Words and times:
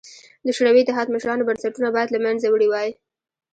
د 0.45 0.47
شوروي 0.55 0.81
اتحاد 0.83 1.07
مشرانو 1.15 1.47
بنسټونه 1.47 1.87
باید 1.95 2.09
له 2.11 2.19
منځه 2.25 2.47
وړي 2.49 2.67
وای 2.69 2.89